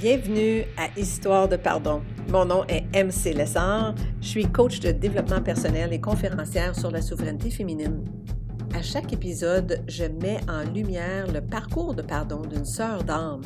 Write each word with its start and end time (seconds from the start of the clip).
Bienvenue 0.00 0.62
à 0.76 0.96
Histoire 0.96 1.48
de 1.48 1.56
pardon. 1.56 2.02
Mon 2.28 2.44
nom 2.44 2.62
est 2.68 2.84
MC 2.94 3.34
Lessard. 3.34 3.96
Je 4.20 4.28
suis 4.28 4.46
coach 4.46 4.78
de 4.78 4.92
développement 4.92 5.42
personnel 5.42 5.92
et 5.92 6.00
conférencière 6.00 6.76
sur 6.76 6.92
la 6.92 7.02
souveraineté 7.02 7.50
féminine. 7.50 8.04
À 8.72 8.80
chaque 8.80 9.12
épisode, 9.12 9.82
je 9.88 10.04
mets 10.04 10.38
en 10.48 10.62
lumière 10.72 11.26
le 11.26 11.40
parcours 11.40 11.94
de 11.94 12.02
pardon 12.02 12.42
d'une 12.42 12.64
sœur 12.64 13.02
d'âme. 13.02 13.40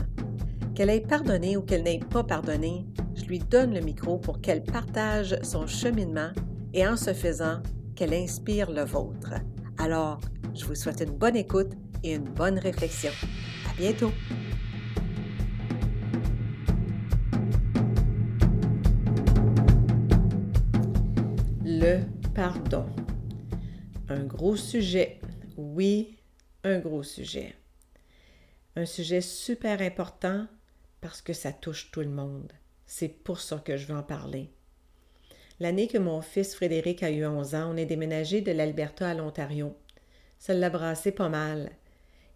Qu'elle 0.74 0.90
ait 0.90 1.00
pardonné 1.00 1.56
ou 1.56 1.62
qu'elle 1.62 1.84
n'ait 1.84 2.00
pas 2.10 2.22
pardonné, 2.22 2.84
je 3.14 3.24
lui 3.24 3.38
donne 3.38 3.72
le 3.72 3.80
micro 3.80 4.18
pour 4.18 4.42
qu'elle 4.42 4.62
partage 4.62 5.34
son 5.42 5.66
cheminement 5.66 6.32
et 6.74 6.86
en 6.86 6.98
ce 6.98 7.14
faisant, 7.14 7.62
qu'elle 7.96 8.12
inspire 8.12 8.70
le 8.70 8.84
vôtre. 8.84 9.32
Alors, 9.78 10.20
je 10.54 10.66
vous 10.66 10.74
souhaite 10.74 11.00
une 11.00 11.16
bonne 11.16 11.36
écoute 11.36 11.72
et 12.04 12.12
une 12.12 12.28
bonne 12.28 12.58
réflexion. 12.58 13.12
À 13.70 13.74
bientôt! 13.78 14.12
Le 21.82 21.98
pardon. 22.32 22.86
Un 24.08 24.22
gros 24.22 24.54
sujet. 24.54 25.18
Oui, 25.56 26.16
un 26.62 26.78
gros 26.78 27.02
sujet. 27.02 27.56
Un 28.76 28.86
sujet 28.86 29.20
super 29.20 29.82
important 29.82 30.46
parce 31.00 31.20
que 31.22 31.32
ça 31.32 31.52
touche 31.52 31.90
tout 31.90 32.02
le 32.02 32.08
monde. 32.08 32.52
C'est 32.86 33.08
pour 33.08 33.40
ça 33.40 33.58
que 33.58 33.76
je 33.76 33.86
veux 33.86 33.96
en 33.96 34.04
parler. 34.04 34.48
L'année 35.58 35.88
que 35.88 35.98
mon 35.98 36.20
fils 36.20 36.54
Frédéric 36.54 37.02
a 37.02 37.10
eu 37.10 37.26
11 37.26 37.56
ans, 37.56 37.72
on 37.72 37.76
est 37.76 37.84
déménagé 37.84 38.42
de 38.42 38.52
l'Alberta 38.52 39.10
à 39.10 39.14
l'Ontario. 39.14 39.76
Ça 40.38 40.54
l'a 40.54 40.70
brassé 40.70 41.10
pas 41.10 41.30
mal. 41.30 41.72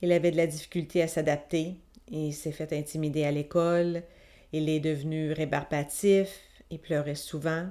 Il 0.02 0.10
avait 0.10 0.32
de 0.32 0.38
la 0.38 0.48
difficulté 0.48 1.02
à 1.02 1.09
s'adapter. 1.09 1.76
Il 2.09 2.34
s'est 2.34 2.51
fait 2.51 2.73
intimider 2.73 3.24
à 3.24 3.30
l'école. 3.30 4.02
Il 4.52 4.68
est 4.68 4.80
devenu 4.80 5.30
rébarbatif. 5.30 6.37
Il 6.70 6.80
pleurait 6.80 7.15
souvent. 7.15 7.68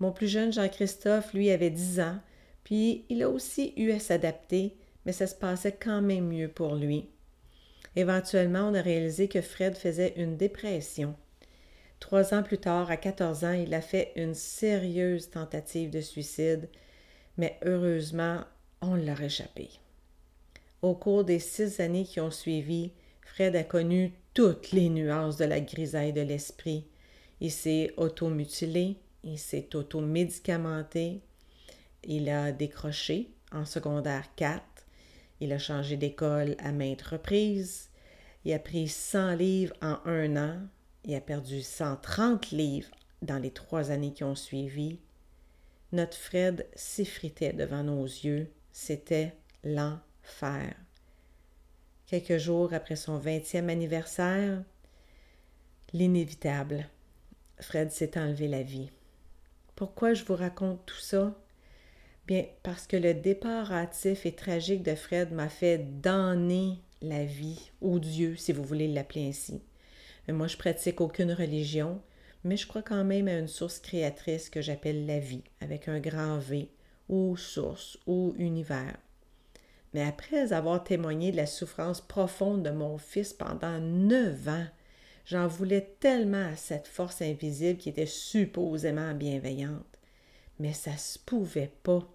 Mon 0.00 0.12
plus 0.12 0.28
jeune 0.28 0.52
Jean-Christophe, 0.52 1.32
lui, 1.32 1.50
avait 1.50 1.70
10 1.70 2.00
ans, 2.00 2.18
puis 2.64 3.04
il 3.08 3.22
a 3.22 3.28
aussi 3.28 3.72
eu 3.76 3.90
à 3.92 3.98
s'adapter, 3.98 4.76
mais 5.06 5.12
ça 5.12 5.26
se 5.26 5.34
passait 5.34 5.76
quand 5.78 6.02
même 6.02 6.28
mieux 6.28 6.48
pour 6.48 6.74
lui. 6.74 7.08
Éventuellement, 7.96 8.68
on 8.68 8.74
a 8.74 8.82
réalisé 8.82 9.28
que 9.28 9.40
Fred 9.40 9.76
faisait 9.76 10.14
une 10.16 10.36
dépression. 10.36 11.14
Trois 12.00 12.34
ans 12.34 12.42
plus 12.42 12.58
tard, 12.58 12.90
à 12.90 12.96
14 12.96 13.44
ans, 13.44 13.52
il 13.52 13.72
a 13.72 13.80
fait 13.80 14.12
une 14.16 14.34
sérieuse 14.34 15.30
tentative 15.30 15.90
de 15.90 16.00
suicide, 16.00 16.68
mais 17.36 17.58
heureusement, 17.64 18.40
on 18.82 18.94
l'a 18.94 19.14
réchappé. 19.14 19.70
Au 20.82 20.94
cours 20.94 21.24
des 21.24 21.38
six 21.38 21.80
années 21.80 22.04
qui 22.04 22.20
ont 22.20 22.30
suivi, 22.30 22.90
Fred 23.22 23.56
a 23.56 23.64
connu 23.64 24.12
toutes 24.34 24.72
les 24.72 24.90
nuances 24.90 25.36
de 25.36 25.44
la 25.44 25.60
grisaille 25.60 26.12
de 26.12 26.20
l'esprit. 26.20 26.84
Il 27.40 27.50
s'est 27.50 27.94
automutilé, 27.96 28.96
il 29.24 29.38
s'est 29.38 29.74
automédicamenté, 29.74 31.20
il 32.04 32.28
a 32.28 32.52
décroché 32.52 33.30
en 33.52 33.64
secondaire 33.64 34.34
4, 34.36 34.62
il 35.40 35.52
a 35.52 35.58
changé 35.58 35.96
d'école 35.96 36.56
à 36.58 36.72
maintes 36.72 37.02
reprises, 37.02 37.90
il 38.44 38.52
a 38.52 38.58
pris 38.58 38.88
100 38.88 39.34
livres 39.36 39.74
en 39.80 39.98
un 40.04 40.36
an, 40.36 40.60
il 41.04 41.14
a 41.14 41.20
perdu 41.20 41.62
130 41.62 42.50
livres 42.50 42.90
dans 43.22 43.38
les 43.38 43.50
trois 43.50 43.90
années 43.90 44.12
qui 44.12 44.24
ont 44.24 44.34
suivi. 44.34 44.98
Notre 45.92 46.16
Fred 46.16 46.66
s'effritait 46.74 47.52
devant 47.52 47.82
nos 47.82 48.04
yeux, 48.04 48.50
c'était 48.72 49.34
l'enfer. 49.62 50.74
Quelques 52.06 52.38
jours 52.38 52.74
après 52.74 52.96
son 52.96 53.18
vingtième 53.18 53.70
anniversaire, 53.70 54.62
l'inévitable, 55.92 56.86
Fred 57.60 57.90
s'est 57.90 58.18
enlevé 58.18 58.48
la 58.48 58.62
vie. 58.62 58.90
Pourquoi 59.76 60.14
je 60.14 60.24
vous 60.24 60.36
raconte 60.36 60.86
tout 60.86 61.00
ça? 61.00 61.34
Bien, 62.26 62.44
parce 62.62 62.86
que 62.86 62.96
le 62.96 63.12
départ 63.12 63.72
hâtif 63.72 64.24
et 64.24 64.32
tragique 64.32 64.82
de 64.82 64.94
Fred 64.94 65.32
m'a 65.32 65.48
fait 65.48 65.78
donner 65.78 66.78
la 67.02 67.24
vie, 67.24 67.70
ou 67.80 67.98
Dieu, 67.98 68.36
si 68.36 68.52
vous 68.52 68.62
voulez 68.62 68.88
l'appeler 68.88 69.28
ainsi. 69.28 69.60
Moi, 70.28 70.46
je 70.46 70.56
pratique 70.56 71.00
aucune 71.00 71.32
religion, 71.32 72.00
mais 72.44 72.56
je 72.56 72.66
crois 72.66 72.82
quand 72.82 73.04
même 73.04 73.28
à 73.28 73.38
une 73.38 73.48
source 73.48 73.78
créatrice 73.78 74.48
que 74.48 74.62
j'appelle 74.62 75.06
la 75.06 75.18
vie, 75.18 75.42
avec 75.60 75.88
un 75.88 76.00
grand 76.00 76.38
V, 76.38 76.70
ou 77.08 77.36
source, 77.36 77.98
ou 78.06 78.34
univers. 78.38 78.96
Mais 79.92 80.02
après 80.02 80.52
avoir 80.52 80.82
témoigné 80.82 81.30
de 81.30 81.36
la 81.36 81.46
souffrance 81.46 82.00
profonde 82.00 82.62
de 82.62 82.70
mon 82.70 82.96
fils 82.96 83.32
pendant 83.32 83.80
neuf 83.80 84.48
ans, 84.48 84.66
J'en 85.26 85.46
voulais 85.46 85.94
tellement 86.00 86.46
à 86.46 86.56
cette 86.56 86.86
force 86.86 87.22
invisible 87.22 87.78
qui 87.78 87.88
était 87.88 88.06
supposément 88.06 89.14
bienveillante. 89.14 89.98
Mais 90.58 90.72
ça 90.72 90.96
se 90.96 91.18
pouvait 91.18 91.72
pas. 91.82 92.06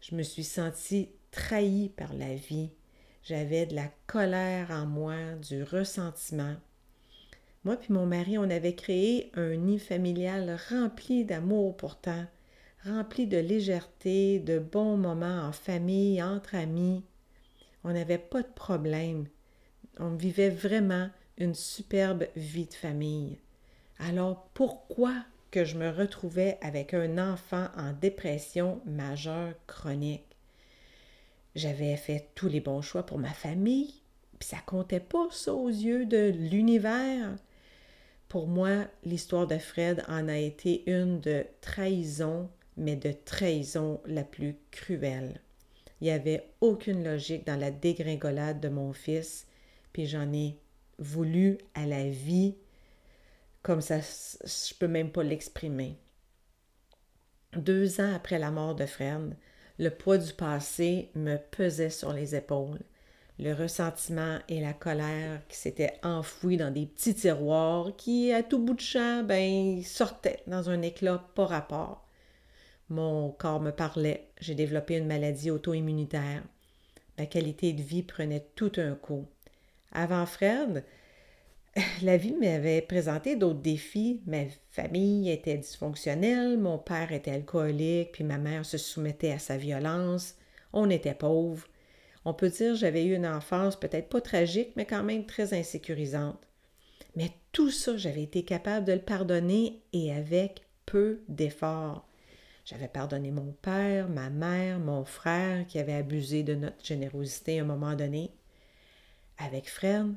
Je 0.00 0.14
me 0.14 0.22
suis 0.22 0.44
sentie 0.44 1.10
trahie 1.30 1.88
par 1.88 2.12
la 2.12 2.34
vie. 2.34 2.70
J'avais 3.22 3.66
de 3.66 3.74
la 3.74 3.90
colère 4.06 4.70
en 4.70 4.86
moi, 4.86 5.16
du 5.48 5.62
ressentiment. 5.62 6.56
Moi 7.64 7.76
puis 7.76 7.92
mon 7.92 8.06
mari, 8.06 8.38
on 8.38 8.48
avait 8.48 8.74
créé 8.74 9.30
un 9.34 9.56
nid 9.56 9.78
familial 9.78 10.58
rempli 10.70 11.24
d'amour 11.24 11.76
pourtant, 11.76 12.24
rempli 12.86 13.26
de 13.26 13.36
légèreté, 13.36 14.38
de 14.38 14.58
bons 14.58 14.96
moments 14.96 15.42
en 15.42 15.52
famille, 15.52 16.22
entre 16.22 16.54
amis. 16.54 17.04
On 17.84 17.92
n'avait 17.92 18.18
pas 18.18 18.42
de 18.42 18.52
problème. 18.54 19.26
On 19.98 20.14
vivait 20.14 20.50
vraiment 20.50 21.10
une 21.40 21.54
superbe 21.54 22.26
vie 22.36 22.66
de 22.66 22.74
famille. 22.74 23.38
Alors 23.98 24.48
pourquoi 24.54 25.14
que 25.50 25.64
je 25.64 25.76
me 25.76 25.90
retrouvais 25.90 26.58
avec 26.60 26.94
un 26.94 27.18
enfant 27.18 27.68
en 27.76 27.92
dépression 27.92 28.80
majeure 28.84 29.54
chronique? 29.66 30.36
J'avais 31.56 31.96
fait 31.96 32.28
tous 32.34 32.48
les 32.48 32.60
bons 32.60 32.82
choix 32.82 33.04
pour 33.04 33.18
ma 33.18 33.32
famille, 33.32 33.94
puis 34.38 34.48
ça 34.48 34.58
comptait 34.64 35.00
pas 35.00 35.28
ça 35.30 35.52
aux 35.52 35.68
yeux 35.68 36.04
de 36.04 36.28
l'univers. 36.28 37.34
Pour 38.28 38.46
moi, 38.46 38.84
l'histoire 39.04 39.46
de 39.46 39.58
Fred 39.58 40.04
en 40.08 40.28
a 40.28 40.36
été 40.36 40.88
une 40.88 41.20
de 41.20 41.46
trahison, 41.62 42.48
mais 42.76 42.96
de 42.96 43.12
trahison 43.12 44.00
la 44.06 44.22
plus 44.24 44.56
cruelle. 44.70 45.40
Il 46.00 46.04
n'y 46.04 46.10
avait 46.10 46.48
aucune 46.60 47.02
logique 47.02 47.46
dans 47.46 47.58
la 47.58 47.70
dégringolade 47.70 48.60
de 48.60 48.68
mon 48.68 48.92
fils, 48.92 49.46
puis 49.92 50.06
j'en 50.06 50.32
ai 50.32 50.56
voulu 51.00 51.58
à 51.74 51.86
la 51.86 52.08
vie 52.08 52.54
comme 53.62 53.82
ça, 53.82 53.98
je 54.00 54.74
peux 54.74 54.88
même 54.88 55.10
pas 55.10 55.22
l'exprimer. 55.22 55.98
Deux 57.54 58.00
ans 58.00 58.14
après 58.14 58.38
la 58.38 58.50
mort 58.50 58.74
de 58.74 58.86
Fred, 58.86 59.36
le 59.78 59.90
poids 59.90 60.18
du 60.18 60.32
passé 60.32 61.10
me 61.14 61.36
pesait 61.36 61.90
sur 61.90 62.12
les 62.12 62.34
épaules. 62.34 62.80
Le 63.38 63.54
ressentiment 63.54 64.38
et 64.48 64.60
la 64.60 64.72
colère 64.72 65.40
qui 65.48 65.56
s'étaient 65.56 65.98
enfouis 66.02 66.58
dans 66.58 66.70
des 66.70 66.86
petits 66.86 67.14
tiroirs 67.14 67.96
qui, 67.96 68.32
à 68.32 68.42
tout 68.42 68.58
bout 68.58 68.74
de 68.74 68.80
champ, 68.80 69.24
ben, 69.24 69.82
sortaient 69.82 70.42
dans 70.46 70.68
un 70.68 70.82
éclat 70.82 71.24
pas 71.34 71.46
rapport. 71.46 72.06
Mon 72.88 73.30
corps 73.30 73.60
me 73.60 73.70
parlait. 73.70 74.28
J'ai 74.40 74.54
développé 74.54 74.96
une 74.96 75.06
maladie 75.06 75.50
auto-immunitaire. 75.50 76.42
Ma 77.18 77.26
qualité 77.26 77.72
de 77.72 77.82
vie 77.82 78.02
prenait 78.02 78.46
tout 78.54 78.72
un 78.76 78.94
coup. 78.94 79.26
Avant 79.92 80.26
Fred, 80.26 80.84
la 82.02 82.16
vie 82.16 82.34
m'avait 82.34 82.82
présenté 82.82 83.36
d'autres 83.36 83.60
défis. 83.60 84.20
Ma 84.26 84.44
famille 84.70 85.30
était 85.30 85.58
dysfonctionnelle, 85.58 86.58
mon 86.58 86.78
père 86.78 87.12
était 87.12 87.32
alcoolique, 87.32 88.12
puis 88.12 88.24
ma 88.24 88.38
mère 88.38 88.64
se 88.64 88.78
soumettait 88.78 89.32
à 89.32 89.38
sa 89.38 89.56
violence. 89.56 90.36
On 90.72 90.90
était 90.90 91.14
pauvres. 91.14 91.66
On 92.24 92.34
peut 92.34 92.50
dire 92.50 92.74
j'avais 92.74 93.04
eu 93.04 93.14
une 93.14 93.26
enfance 93.26 93.78
peut-être 93.78 94.08
pas 94.08 94.20
tragique, 94.20 94.72
mais 94.76 94.84
quand 94.84 95.02
même 95.02 95.26
très 95.26 95.54
insécurisante. 95.54 96.38
Mais 97.16 97.30
tout 97.52 97.70
ça, 97.70 97.96
j'avais 97.96 98.22
été 98.22 98.44
capable 98.44 98.86
de 98.86 98.92
le 98.92 99.00
pardonner 99.00 99.82
et 99.92 100.12
avec 100.12 100.62
peu 100.86 101.20
d'efforts. 101.28 102.06
J'avais 102.64 102.88
pardonné 102.88 103.30
mon 103.30 103.52
père, 103.62 104.08
ma 104.08 104.30
mère, 104.30 104.78
mon 104.78 105.04
frère 105.04 105.66
qui 105.66 105.78
avait 105.78 105.94
abusé 105.94 106.42
de 106.42 106.54
notre 106.54 106.84
générosité 106.84 107.58
à 107.58 107.62
un 107.62 107.66
moment 107.66 107.94
donné. 107.94 108.30
Avec 109.42 109.70
Fred, 109.70 110.16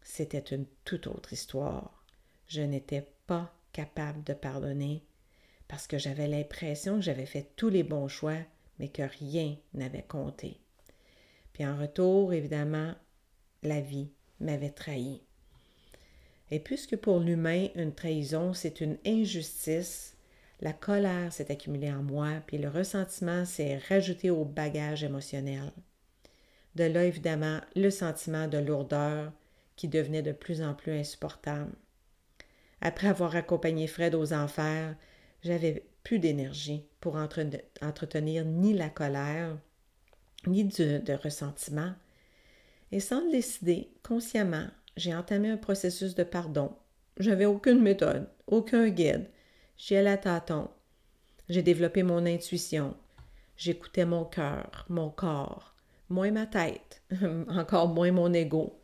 c'était 0.00 0.38
une 0.38 0.64
toute 0.86 1.06
autre 1.06 1.34
histoire. 1.34 2.06
Je 2.46 2.62
n'étais 2.62 3.06
pas 3.26 3.54
capable 3.74 4.24
de 4.24 4.32
pardonner 4.32 5.04
parce 5.68 5.86
que 5.86 5.98
j'avais 5.98 6.26
l'impression 6.26 6.96
que 6.96 7.02
j'avais 7.02 7.26
fait 7.26 7.52
tous 7.56 7.68
les 7.68 7.82
bons 7.82 8.08
choix, 8.08 8.38
mais 8.78 8.88
que 8.88 9.02
rien 9.02 9.58
n'avait 9.74 10.02
compté. 10.02 10.58
Puis 11.52 11.66
en 11.66 11.76
retour, 11.76 12.32
évidemment, 12.32 12.94
la 13.62 13.82
vie 13.82 14.08
m'avait 14.40 14.70
trahi. 14.70 15.20
Et 16.50 16.58
puisque 16.58 16.96
pour 16.96 17.20
l'humain, 17.20 17.68
une 17.74 17.94
trahison, 17.94 18.54
c'est 18.54 18.80
une 18.80 18.96
injustice, 19.04 20.16
la 20.62 20.72
colère 20.72 21.30
s'est 21.30 21.52
accumulée 21.52 21.92
en 21.92 22.02
moi, 22.02 22.40
puis 22.46 22.56
le 22.56 22.70
ressentiment 22.70 23.44
s'est 23.44 23.76
rajouté 23.90 24.30
au 24.30 24.46
bagage 24.46 25.04
émotionnel. 25.04 25.72
De 26.74 26.84
là, 26.84 27.04
évidemment, 27.04 27.60
le 27.76 27.90
sentiment 27.90 28.48
de 28.48 28.58
lourdeur 28.58 29.32
qui 29.76 29.88
devenait 29.88 30.22
de 30.22 30.32
plus 30.32 30.62
en 30.62 30.74
plus 30.74 30.92
insupportable. 30.92 31.72
Après 32.80 33.08
avoir 33.08 33.36
accompagné 33.36 33.86
Fred 33.86 34.14
aux 34.14 34.32
enfers, 34.32 34.96
j'avais 35.42 35.86
plus 36.02 36.18
d'énergie 36.18 36.84
pour 37.00 37.16
entretenir 37.16 38.44
ni 38.44 38.74
la 38.74 38.88
colère, 38.88 39.56
ni 40.46 40.64
de 40.64 41.12
ressentiment. 41.22 41.92
Et 42.90 43.00
sans 43.00 43.24
le 43.24 43.30
décider, 43.30 43.90
consciemment, 44.02 44.66
j'ai 44.96 45.14
entamé 45.14 45.50
un 45.50 45.56
processus 45.56 46.14
de 46.14 46.24
pardon. 46.24 46.76
J'avais 47.18 47.46
aucune 47.46 47.80
méthode, 47.80 48.28
aucun 48.46 48.88
guide. 48.88 49.30
J'y 49.76 49.96
allais 49.96 50.10
à 50.10 50.18
tâtons. 50.18 50.68
J'ai 51.48 51.62
développé 51.62 52.02
mon 52.02 52.26
intuition. 52.26 52.96
J'écoutais 53.56 54.04
mon 54.04 54.24
cœur, 54.24 54.86
mon 54.88 55.10
corps, 55.10 55.71
moins 56.12 56.30
ma 56.30 56.46
tête, 56.46 57.02
encore 57.48 57.88
moins 57.88 58.12
mon 58.12 58.32
ego. 58.32 58.78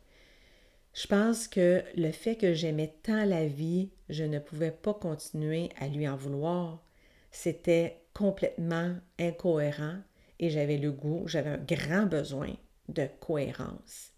Je 0.93 1.07
pense 1.07 1.47
que 1.47 1.83
le 1.95 2.11
fait 2.11 2.35
que 2.35 2.53
j'aimais 2.53 2.93
tant 3.03 3.23
la 3.23 3.45
vie, 3.45 3.91
je 4.09 4.23
ne 4.23 4.39
pouvais 4.39 4.71
pas 4.71 4.93
continuer 4.93 5.69
à 5.79 5.87
lui 5.87 6.07
en 6.07 6.17
vouloir. 6.17 6.83
C'était 7.31 8.01
complètement 8.13 8.95
incohérent 9.19 9.99
et 10.39 10.49
j'avais 10.49 10.77
le 10.77 10.91
goût, 10.91 11.27
j'avais 11.27 11.51
un 11.51 11.57
grand 11.57 12.07
besoin 12.07 12.53
de 12.89 13.07
cohérence. 13.19 14.11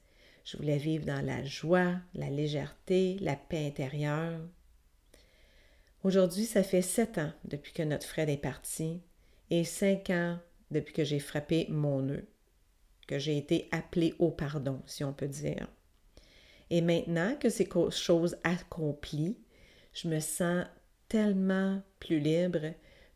Je 0.45 0.57
voulais 0.57 0.77
vivre 0.77 1.05
dans 1.05 1.23
la 1.23 1.43
joie, 1.43 1.95
la 2.15 2.29
légèreté, 2.29 3.17
la 3.19 3.35
paix 3.35 3.67
intérieure. 3.67 4.39
Aujourd'hui, 6.03 6.45
ça 6.45 6.63
fait 6.63 6.81
sept 6.81 7.17
ans 7.17 7.31
depuis 7.45 7.73
que 7.73 7.83
notre 7.83 8.07
Fred 8.07 8.29
est 8.29 8.37
parti 8.37 9.01
et 9.51 9.63
cinq 9.63 10.09
ans 10.09 10.39
depuis 10.71 10.93
que 10.93 11.03
j'ai 11.03 11.19
frappé 11.19 11.67
mon 11.69 12.01
nœud, 12.01 12.25
j'ai 13.19 13.37
été 13.37 13.67
appelé 13.71 14.15
au 14.19 14.31
pardon, 14.31 14.81
si 14.85 15.03
on 15.03 15.13
peut 15.13 15.27
dire. 15.27 15.67
Et 16.69 16.81
maintenant 16.81 17.35
que 17.35 17.49
ces 17.49 17.67
choses 17.91 18.37
accomplies, 18.43 19.37
je 19.93 20.07
me 20.07 20.19
sens 20.19 20.65
tellement 21.09 21.81
plus 21.99 22.19
libre, 22.19 22.73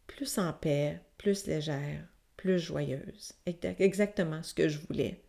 plus 0.07 0.37
en 0.37 0.51
paix, 0.51 0.99
plus 1.17 1.47
légère, 1.47 2.05
plus 2.35 2.59
joyeuse. 2.59 3.33
Exactement 3.45 4.43
ce 4.43 4.53
que 4.53 4.67
je 4.67 4.79
voulais. 4.79 5.21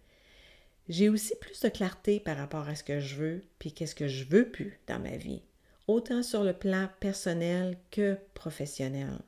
J'ai 0.89 1.09
aussi 1.09 1.35
plus 1.41 1.61
de 1.61 1.69
clarté 1.69 2.21
par 2.21 2.37
rapport 2.37 2.69
à 2.69 2.75
ce 2.75 2.85
que 2.85 3.01
je 3.01 3.17
veux, 3.17 3.43
puis 3.59 3.73
qu'est-ce 3.73 3.95
que 3.95 4.09
je 4.09 4.25
veux 4.25 4.51
plus 4.51 4.79
dans 4.87 5.01
ma 5.01 5.17
vie, 5.17 5.43
autant 5.89 6.23
sur 6.23 6.45
le 6.45 6.53
plan 6.53 6.89
personnel 7.01 7.77
que 7.91 8.17
professionnel. 8.35 9.19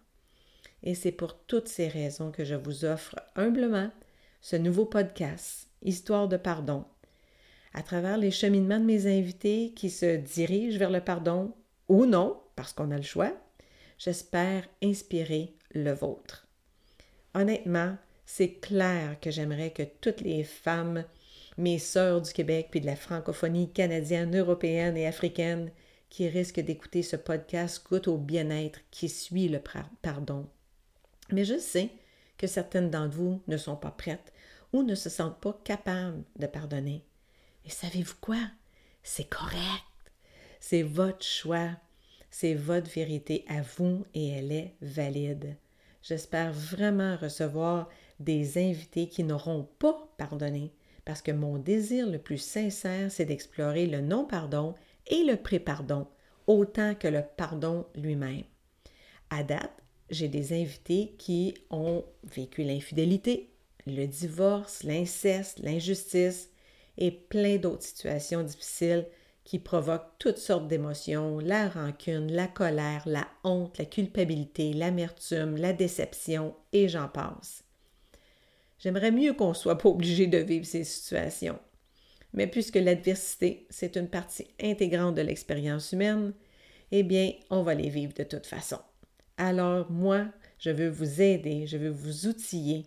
Et 0.82 0.94
c'est 0.94 1.12
pour 1.12 1.38
toutes 1.38 1.68
ces 1.68 1.88
raisons 1.88 2.30
que 2.30 2.44
je 2.44 2.54
vous 2.54 2.84
offre 2.84 3.16
humblement 3.34 3.90
ce 4.40 4.56
nouveau 4.56 4.86
podcast, 4.86 5.68
Histoire 5.82 6.26
de 6.28 6.36
pardon, 6.36 6.84
à 7.72 7.82
travers 7.82 8.16
les 8.16 8.30
cheminements 8.30 8.80
de 8.80 8.84
mes 8.84 9.06
invités 9.06 9.72
qui 9.76 9.90
se 9.90 10.16
dirigent 10.16 10.78
vers 10.78 10.90
le 10.90 11.00
pardon 11.00 11.54
ou 11.88 12.04
non, 12.04 12.40
parce 12.56 12.72
qu'on 12.72 12.90
a 12.90 12.96
le 12.96 13.02
choix, 13.02 13.32
j'espère 13.98 14.68
inspirer 14.82 15.54
le 15.74 15.92
vôtre. 15.92 16.48
Honnêtement, 17.34 17.96
c'est 18.26 18.54
clair 18.54 19.18
que 19.20 19.30
j'aimerais 19.30 19.70
que 19.70 19.84
toutes 20.00 20.20
les 20.20 20.42
femmes 20.42 21.04
mes 21.58 21.78
sœurs 21.78 22.22
du 22.22 22.32
Québec 22.32 22.68
puis 22.70 22.80
de 22.80 22.86
la 22.86 22.96
francophonie 22.96 23.72
canadienne, 23.72 24.36
européenne 24.38 24.96
et 24.96 25.06
africaine 25.06 25.70
qui 26.08 26.28
risquent 26.28 26.60
d'écouter 26.60 27.02
ce 27.02 27.16
podcast 27.16 27.84
goûtent 27.88 28.08
au 28.08 28.16
bien-être 28.16 28.80
qui 28.90 29.08
suit 29.08 29.48
le 29.48 29.60
pardon. 30.00 30.46
Mais 31.30 31.44
je 31.44 31.58
sais 31.58 31.90
que 32.38 32.46
certaines 32.46 32.90
d'entre 32.90 33.16
vous 33.16 33.42
ne 33.46 33.56
sont 33.56 33.76
pas 33.76 33.90
prêtes 33.90 34.32
ou 34.72 34.82
ne 34.82 34.94
se 34.94 35.10
sentent 35.10 35.40
pas 35.40 35.60
capables 35.64 36.22
de 36.38 36.46
pardonner. 36.46 37.04
Et 37.64 37.70
savez-vous 37.70 38.16
quoi? 38.20 38.40
C'est 39.02 39.28
correct. 39.28 39.84
C'est 40.60 40.82
votre 40.82 41.24
choix. 41.24 41.70
C'est 42.30 42.54
votre 42.54 42.90
vérité 42.90 43.44
à 43.48 43.62
vous 43.62 44.06
et 44.14 44.28
elle 44.28 44.52
est 44.52 44.74
valide. 44.80 45.56
J'espère 46.02 46.52
vraiment 46.52 47.16
recevoir 47.16 47.88
des 48.20 48.58
invités 48.58 49.08
qui 49.08 49.24
n'auront 49.24 49.68
pas 49.78 50.08
pardonné, 50.16 50.72
parce 51.04 51.22
que 51.22 51.32
mon 51.32 51.58
désir 51.58 52.06
le 52.08 52.18
plus 52.18 52.38
sincère, 52.38 53.10
c'est 53.10 53.24
d'explorer 53.24 53.86
le 53.86 54.00
non-pardon 54.00 54.74
et 55.06 55.24
le 55.24 55.36
pré-pardon, 55.36 56.06
autant 56.46 56.94
que 56.94 57.08
le 57.08 57.22
pardon 57.36 57.86
lui-même. 57.94 58.44
À 59.30 59.42
date, 59.42 59.72
j'ai 60.10 60.28
des 60.28 60.52
invités 60.52 61.14
qui 61.18 61.54
ont 61.70 62.04
vécu 62.24 62.62
l'infidélité, 62.62 63.50
le 63.86 64.06
divorce, 64.06 64.82
l'inceste, 64.82 65.60
l'injustice 65.60 66.50
et 66.96 67.10
plein 67.10 67.56
d'autres 67.56 67.84
situations 67.84 68.42
difficiles 68.42 69.06
qui 69.44 69.58
provoquent 69.58 70.18
toutes 70.18 70.38
sortes 70.38 70.68
d'émotions, 70.68 71.38
la 71.38 71.68
rancune, 71.68 72.30
la 72.32 72.48
colère, 72.48 73.02
la 73.06 73.26
honte, 73.44 73.78
la 73.78 73.86
culpabilité, 73.86 74.74
l'amertume, 74.74 75.56
la 75.56 75.72
déception, 75.72 76.54
et 76.72 76.88
j'en 76.88 77.08
passe. 77.08 77.64
J'aimerais 78.78 79.10
mieux 79.10 79.32
qu'on 79.32 79.50
ne 79.50 79.54
soit 79.54 79.78
pas 79.78 79.88
obligé 79.88 80.26
de 80.26 80.38
vivre 80.38 80.66
ces 80.66 80.84
situations. 80.84 81.58
Mais 82.34 82.46
puisque 82.46 82.76
l'adversité, 82.76 83.66
c'est 83.70 83.96
une 83.96 84.08
partie 84.08 84.48
intégrante 84.62 85.14
de 85.14 85.22
l'expérience 85.22 85.92
humaine, 85.92 86.34
eh 86.92 87.02
bien, 87.02 87.32
on 87.48 87.62
va 87.62 87.74
les 87.74 87.88
vivre 87.88 88.12
de 88.12 88.24
toute 88.24 88.46
façon. 88.46 88.78
Alors, 89.40 89.88
moi, 89.88 90.26
je 90.58 90.70
veux 90.70 90.88
vous 90.88 91.22
aider, 91.22 91.68
je 91.68 91.76
veux 91.76 91.90
vous 91.90 92.26
outiller 92.26 92.86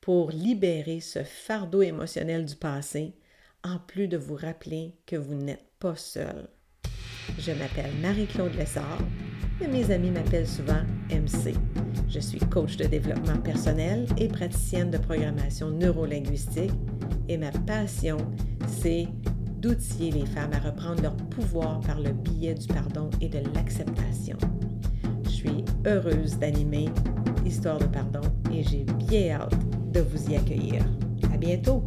pour 0.00 0.32
libérer 0.32 0.98
ce 0.98 1.22
fardeau 1.22 1.80
émotionnel 1.80 2.44
du 2.44 2.56
passé, 2.56 3.14
en 3.62 3.78
plus 3.78 4.08
de 4.08 4.16
vous 4.16 4.34
rappeler 4.34 4.96
que 5.06 5.14
vous 5.14 5.34
n'êtes 5.34 5.64
pas 5.78 5.94
seul. 5.94 6.48
Je 7.38 7.52
m'appelle 7.52 7.92
Marie-Claude 8.02 8.56
Lessard, 8.56 8.98
mais 9.60 9.68
mes 9.68 9.88
amis 9.92 10.10
m'appellent 10.10 10.48
souvent 10.48 10.82
MC. 11.08 11.54
Je 12.08 12.18
suis 12.18 12.40
coach 12.40 12.76
de 12.76 12.86
développement 12.86 13.38
personnel 13.38 14.08
et 14.18 14.26
praticienne 14.26 14.90
de 14.90 14.98
programmation 14.98 15.70
neurolinguistique 15.70 16.72
et 17.28 17.38
ma 17.38 17.52
passion, 17.52 18.18
c'est 18.66 19.06
d'outiller 19.58 20.10
les 20.10 20.26
femmes 20.26 20.52
à 20.52 20.58
reprendre 20.58 21.02
leur 21.02 21.16
pouvoir 21.16 21.78
par 21.82 22.00
le 22.00 22.12
biais 22.12 22.54
du 22.54 22.66
pardon 22.66 23.08
et 23.20 23.28
de 23.28 23.38
l'acceptation. 23.54 24.36
Je 25.36 25.42
suis 25.42 25.64
heureuse 25.84 26.38
d'animer 26.38 26.88
Histoire 27.44 27.78
de 27.78 27.84
pardon 27.84 28.22
et 28.50 28.62
j'ai 28.62 28.84
bien 28.84 29.38
hâte 29.38 29.92
de 29.92 30.00
vous 30.00 30.30
y 30.30 30.36
accueillir. 30.36 30.82
À 31.30 31.36
bientôt! 31.36 31.84